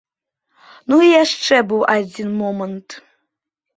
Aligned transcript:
Ну 0.93 0.99
і 1.09 1.09
яшчэ 1.23 1.55
быў 1.73 1.81
адзін 1.99 2.29
момант. 2.41 2.89